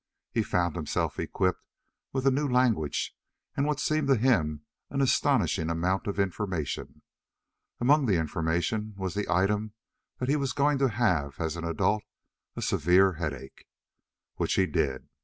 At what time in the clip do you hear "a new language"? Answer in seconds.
2.25-3.15